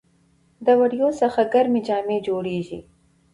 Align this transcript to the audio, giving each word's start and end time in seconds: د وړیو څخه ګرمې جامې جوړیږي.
د 0.65 0.67
وړیو 0.79 1.09
څخه 1.21 1.41
ګرمې 1.53 1.81
جامې 1.87 2.17
جوړیږي. 2.27 2.79